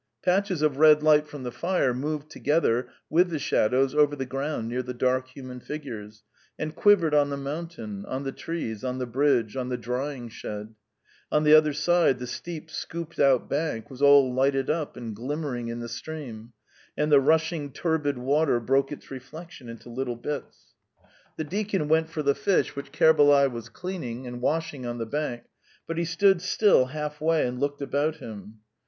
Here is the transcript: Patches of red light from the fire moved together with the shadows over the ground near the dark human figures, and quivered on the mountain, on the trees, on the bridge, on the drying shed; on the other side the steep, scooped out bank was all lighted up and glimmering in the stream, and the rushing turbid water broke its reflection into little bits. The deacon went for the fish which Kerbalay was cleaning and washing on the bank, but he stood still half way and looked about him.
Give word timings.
Patches 0.23 0.63
of 0.63 0.77
red 0.77 1.03
light 1.03 1.27
from 1.27 1.43
the 1.43 1.51
fire 1.51 1.93
moved 1.93 2.31
together 2.31 2.89
with 3.07 3.29
the 3.29 3.37
shadows 3.37 3.93
over 3.93 4.15
the 4.15 4.25
ground 4.25 4.67
near 4.67 4.81
the 4.81 4.95
dark 4.95 5.27
human 5.27 5.59
figures, 5.59 6.23
and 6.57 6.73
quivered 6.75 7.13
on 7.13 7.29
the 7.29 7.37
mountain, 7.37 8.03
on 8.07 8.23
the 8.23 8.31
trees, 8.31 8.83
on 8.83 8.97
the 8.97 9.05
bridge, 9.05 9.55
on 9.55 9.69
the 9.69 9.77
drying 9.77 10.27
shed; 10.27 10.73
on 11.31 11.43
the 11.43 11.53
other 11.53 11.71
side 11.71 12.17
the 12.17 12.25
steep, 12.25 12.71
scooped 12.71 13.19
out 13.19 13.47
bank 13.47 13.91
was 13.91 14.01
all 14.01 14.33
lighted 14.33 14.71
up 14.71 14.97
and 14.97 15.15
glimmering 15.15 15.67
in 15.67 15.81
the 15.81 15.87
stream, 15.87 16.53
and 16.97 17.11
the 17.11 17.21
rushing 17.21 17.71
turbid 17.71 18.17
water 18.17 18.59
broke 18.59 18.91
its 18.91 19.11
reflection 19.11 19.69
into 19.69 19.87
little 19.87 20.15
bits. 20.15 20.73
The 21.37 21.43
deacon 21.43 21.87
went 21.87 22.09
for 22.09 22.23
the 22.23 22.33
fish 22.33 22.75
which 22.75 22.91
Kerbalay 22.91 23.51
was 23.51 23.69
cleaning 23.69 24.25
and 24.25 24.41
washing 24.41 24.83
on 24.83 24.97
the 24.97 25.05
bank, 25.05 25.43
but 25.85 25.99
he 25.99 26.05
stood 26.05 26.41
still 26.41 26.85
half 26.87 27.21
way 27.21 27.45
and 27.45 27.59
looked 27.59 27.83
about 27.83 28.15
him. 28.15 28.61